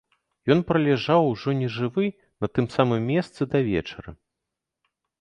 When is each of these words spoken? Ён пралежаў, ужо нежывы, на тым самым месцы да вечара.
Ён 0.53 0.63
пралежаў, 0.71 1.21
ужо 1.33 1.49
нежывы, 1.59 2.05
на 2.41 2.47
тым 2.57 2.65
самым 2.79 3.01
месцы 3.13 3.41
да 3.55 3.59
вечара. 3.73 4.11